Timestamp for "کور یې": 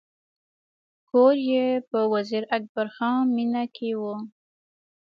1.09-1.65